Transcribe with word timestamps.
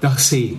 Dag 0.00 0.16
sê 0.16 0.56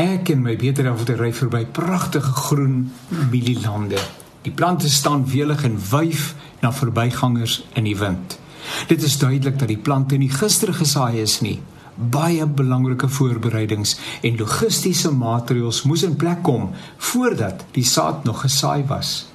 ek 0.00 0.30
en 0.32 0.40
my 0.40 0.54
beter 0.56 0.86
helfte 0.88 1.18
ry 1.18 1.28
verby 1.36 1.66
pragtige 1.76 2.32
groen 2.32 2.86
mielielande. 3.28 4.00
Die 4.46 4.52
plante 4.54 4.88
staan 4.88 5.26
welig 5.28 5.64
en 5.68 5.76
wyf 5.90 6.30
na 6.62 6.70
verbygangers 6.72 7.58
in 7.76 7.84
die 7.84 7.96
wind. 7.98 8.38
Dit 8.88 9.04
is 9.04 9.18
duidelik 9.20 9.58
dat 9.60 9.68
die 9.68 9.80
plante 9.80 10.16
nie 10.16 10.30
gister 10.32 10.72
gesaai 10.72 11.20
is 11.20 11.40
nie. 11.44 11.58
Baie 11.98 12.46
belangrike 12.46 13.10
voorbereidings 13.12 13.98
en 14.24 14.40
logistiese 14.40 15.12
maatreëls 15.12 15.82
moes 15.84 16.06
in 16.08 16.16
plek 16.16 16.40
kom 16.46 16.70
voordat 17.10 17.66
die 17.76 17.84
saad 17.84 18.24
nog 18.24 18.40
gesaai 18.46 18.86
was. 18.88 19.26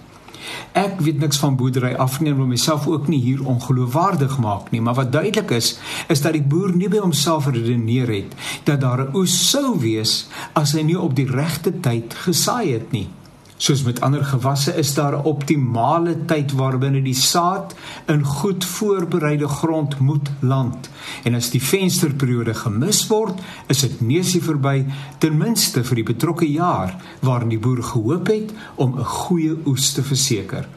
Ek 0.74 1.00
weet 1.00 1.20
niks 1.20 1.38
van 1.38 1.56
boerdery 1.56 1.94
afneem 1.94 2.42
om 2.42 2.48
myself 2.48 2.88
ook 2.88 3.08
nie 3.08 3.22
hier 3.22 3.46
ongeloofwaardig 3.46 4.38
maak 4.38 4.72
nie, 4.72 4.82
maar 4.82 4.98
wat 5.00 5.12
duidelik 5.12 5.52
is, 5.52 5.78
is 6.08 6.22
dat 6.22 6.34
die 6.34 6.44
boer 6.44 6.76
nie 6.76 6.90
by 6.90 6.98
homself 7.04 7.48
redeneer 7.48 8.08
het 8.08 8.36
dat 8.64 8.82
daar 8.82 9.08
'n 9.08 9.16
oes 9.16 9.36
sou 9.50 9.80
wees 9.80 10.28
as 10.54 10.74
hy 10.74 10.82
nie 10.82 11.00
op 11.00 11.16
die 11.16 11.28
regte 11.28 11.80
tyd 11.80 12.14
gesaai 12.14 12.74
het 12.74 12.92
nie. 12.92 13.10
Soos 13.58 13.84
met 13.84 14.02
ander 14.02 14.26
gewasse 14.26 14.74
is 14.76 14.94
daar 14.94 15.16
'n 15.16 15.26
optimale 15.26 16.26
tyd 16.26 16.52
waarbinne 16.52 17.02
die 17.02 17.16
saad 17.16 17.76
in 18.08 18.24
goed 18.26 18.66
voorbereide 18.66 19.48
grond 19.48 20.00
moet 20.00 20.30
land. 20.40 20.90
En 21.24 21.36
as 21.36 21.50
die 21.50 21.62
vensterperiode 21.62 22.54
gemis 22.54 23.08
word, 23.08 23.40
is 23.68 23.80
dit 23.82 24.02
neusie 24.02 24.42
verby 24.42 24.86
ten 25.18 25.38
minste 25.38 25.84
vir 25.84 25.96
die 25.96 26.14
betrokke 26.14 26.52
jaar 26.52 26.96
waarin 27.20 27.50
die 27.50 27.60
boer 27.60 27.84
gehoop 27.84 28.28
het 28.28 28.52
om 28.76 29.00
'n 29.00 29.04
goeie 29.04 29.58
oes 29.66 29.94
te 29.94 30.04
verseker. 30.04 30.68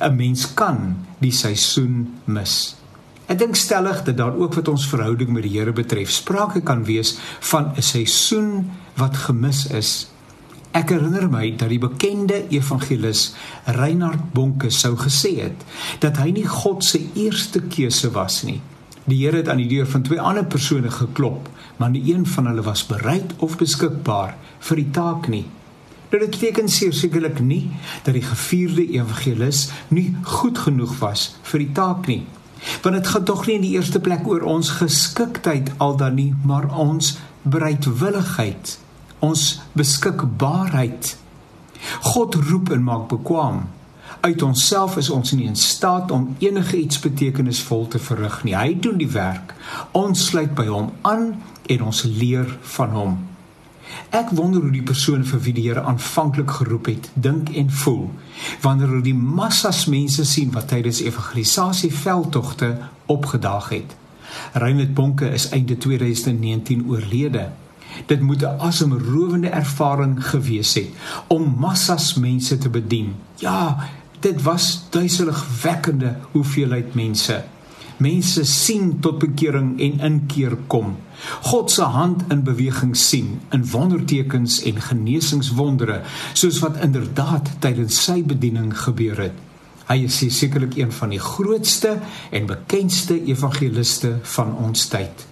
'n 0.00 0.16
Mens 0.16 0.54
kan 0.54 0.96
die 1.18 1.32
seisoen 1.32 2.14
mis. 2.24 2.76
Ek 3.26 3.38
dink 3.38 3.56
stellig 3.56 4.02
dat 4.04 4.16
daar 4.16 4.36
ook 4.36 4.54
wat 4.54 4.68
ons 4.68 4.88
verhouding 4.88 5.30
met 5.32 5.42
die 5.42 5.58
Here 5.58 5.72
betref, 5.72 6.10
sprake 6.10 6.60
kan 6.60 6.84
wees 6.84 7.16
van 7.40 7.72
'n 7.76 7.82
seisoen 7.82 8.70
wat 8.96 9.16
gemis 9.16 9.66
is 9.66 10.13
Ek 10.74 10.90
herinner 10.90 11.28
my 11.30 11.52
dat 11.54 11.70
die 11.70 11.78
bekende 11.78 12.40
evangelis 12.50 13.28
Reinhard 13.76 14.32
Bonke 14.34 14.72
sou 14.74 14.96
gesê 14.98 15.36
het 15.44 15.60
dat 16.02 16.18
hy 16.18 16.32
nie 16.34 16.48
God 16.50 16.82
se 16.82 16.98
eerste 17.14 17.62
keuse 17.70 18.10
was 18.16 18.40
nie. 18.42 18.58
Die 19.06 19.20
Here 19.20 19.38
het 19.38 19.52
aan 19.52 19.62
die 19.62 19.68
deur 19.70 19.86
van 19.86 20.02
twee 20.02 20.18
ander 20.18 20.48
persone 20.50 20.90
geklop, 20.90 21.46
maar 21.78 21.94
nie 21.94 22.02
een 22.10 22.26
van 22.26 22.50
hulle 22.50 22.66
was 22.66 22.82
bereid 22.90 23.36
of 23.38 23.54
beskikbaar 23.62 24.34
vir 24.66 24.82
die 24.82 24.90
taak 24.98 25.30
nie. 25.30 25.44
Nou, 26.10 26.18
dit 26.24 26.34
beteken 26.40 26.68
sekerlik 26.68 27.38
nie 27.38 27.70
dat 28.02 28.18
die 28.18 28.26
gevierde 28.26 28.90
evangelis 28.98 29.68
nie 29.94 30.08
goed 30.26 30.58
genoeg 30.58 30.98
was 30.98 31.36
vir 31.52 31.68
die 31.68 31.72
taak 31.76 32.10
nie. 32.10 32.24
Want 32.82 32.98
dit 32.98 33.14
gaan 33.14 33.30
tog 33.30 33.46
nie 33.46 33.60
in 33.60 33.68
die 33.70 33.76
eerste 33.78 34.02
plek 34.02 34.26
oor 34.26 34.42
ons 34.42 34.74
geskiktheid 34.82 35.70
al 35.78 35.94
dan 36.02 36.18
nie, 36.18 36.32
maar 36.42 36.66
ons 36.74 37.14
bereidwilligheid 37.46 38.80
ons 39.24 39.44
beskikbaarheid. 39.72 41.16
God 42.12 42.36
roep 42.48 42.70
en 42.74 42.84
maak 42.84 43.08
bekwam. 43.08 43.64
Uit 44.24 44.42
onsself 44.42 44.96
is 44.96 45.10
ons 45.12 45.32
nie 45.36 45.46
in 45.48 45.56
staat 45.56 46.10
om 46.10 46.36
enige 46.38 46.76
iets 46.76 47.00
betekenisvol 47.00 47.88
te 47.92 48.00
verrig 48.00 48.42
nie. 48.44 48.56
Hy 48.56 48.76
doen 48.80 48.96
die 49.00 49.10
werk. 49.12 49.52
Ons 49.92 50.28
sluit 50.30 50.54
by 50.56 50.66
hom 50.70 50.92
aan 51.02 51.34
en 51.68 51.86
ons 51.90 52.04
leer 52.08 52.48
van 52.76 52.96
hom. 52.96 53.16
Ek 54.14 54.30
wonder 54.34 54.62
hoe 54.64 54.72
die 54.72 54.84
persoon 54.86 55.26
vir 55.28 55.42
wie 55.44 55.52
die 55.54 55.66
Here 55.66 55.82
aanvanklik 55.84 56.50
geroep 56.56 56.88
het, 56.90 57.10
dink 57.14 57.50
en 57.54 57.70
voel 57.70 58.06
wanneer 58.64 58.90
hulle 58.90 59.06
die 59.06 59.14
massas 59.14 59.84
mense 59.90 60.24
sien 60.26 60.50
wat 60.54 60.70
tydens 60.72 61.02
evangelisasie 61.04 61.92
veldtogte 61.94 62.70
opgedaag 63.12 63.68
het. 63.74 63.92
Reinhard 64.52 64.94
Bonke 64.94 65.28
is 65.30 65.50
einde 65.54 65.76
2019 65.78 66.88
oorlede. 66.88 67.50
Dit 68.06 68.20
moet 68.20 68.42
'n 68.42 68.58
asemrowende 68.58 69.48
ervaring 69.48 70.26
gewees 70.26 70.74
het 70.74 70.88
om 71.26 71.54
massas 71.58 72.14
mense 72.14 72.58
te 72.58 72.68
bedien. 72.68 73.14
Ja, 73.34 73.88
dit 74.20 74.42
was 74.42 74.82
duiseligwekkende 74.90 76.16
hoeveelheid 76.30 76.94
mense. 76.94 77.44
Mense 77.96 78.44
sien 78.44 79.00
tot 79.00 79.18
bekering 79.18 79.80
en 79.80 80.00
inkeer 80.00 80.56
kom. 80.66 80.96
God 81.40 81.70
se 81.70 81.82
hand 81.82 82.22
in 82.28 82.42
beweging 82.42 82.96
sien 82.96 83.40
in 83.50 83.70
wondertekens 83.70 84.62
en 84.62 84.80
genesingswondere 84.80 86.00
soos 86.32 86.58
wat 86.58 86.80
inderdaad 86.82 87.50
tydens 87.58 88.04
sy 88.04 88.22
bediening 88.22 88.72
gebeur 88.78 89.20
het. 89.28 89.38
Hy 89.84 89.98
is 90.08 90.22
sekerlik 90.38 90.76
een 90.76 90.92
van 90.92 91.12
die 91.12 91.20
grootste 91.20 91.98
en 92.30 92.46
bekendste 92.48 93.18
evangeliste 93.24 94.16
van 94.22 94.56
ons 94.56 94.86
tyd. 94.88 95.26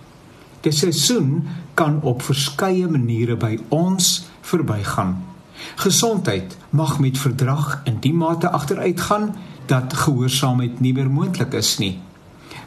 Die 0.63 0.73
seisoen 0.73 1.49
kan 1.75 2.01
op 2.03 2.23
verskeie 2.23 2.89
maniere 2.89 3.37
by 3.37 3.57
ons 3.69 4.29
verbygaan. 4.47 5.17
Gesondheid 5.83 6.57
mag 6.71 6.99
met 6.99 7.19
verdrag 7.19 7.81
in 7.85 7.99
die 8.01 8.15
mate 8.15 8.51
agteruitgaan 8.51 9.33
dat 9.67 9.95
gehoorsaamheid 9.95 10.81
nie 10.81 10.93
meer 10.95 11.11
moontlik 11.11 11.55
is 11.55 11.77
nie. 11.79 11.99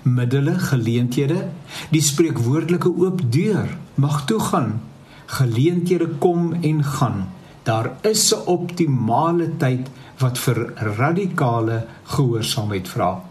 Middele, 0.03 0.57
geleenthede, 0.59 1.47
die 1.89 2.01
spreekwoordelike 2.01 2.91
oop 2.91 3.21
deur 3.31 3.77
mag 3.95 4.25
toegaan. 4.25 4.81
Geleenthede 5.25 6.07
kom 6.19 6.53
en 6.61 6.83
gaan. 6.83 7.25
Daar 7.63 7.91
is 8.01 8.33
'n 8.33 8.45
optimale 8.45 9.57
tyd 9.57 9.89
wat 10.17 10.37
vir 10.37 10.73
radikale 10.75 11.85
gehoorsaamheid 12.03 12.87
vra. 12.87 13.23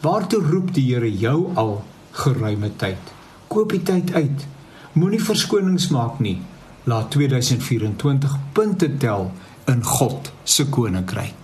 Waartoe 0.00 0.42
roep 0.42 0.74
die 0.74 0.94
Here 0.94 1.18
jou 1.18 1.50
al 1.54 1.84
geruime 2.10 2.70
tyd? 2.76 3.21
Koop 3.52 3.74
die 3.74 3.82
tyd 3.84 4.14
uit. 4.16 4.46
Moenie 4.96 5.20
verskonings 5.20 5.90
maak 5.92 6.20
nie. 6.24 6.38
Laat 6.88 7.10
2024 7.14 8.36
punte 8.56 8.88
tel 8.96 9.30
in 9.70 9.84
God 9.84 10.32
se 10.44 10.68
koninkryk. 10.68 11.41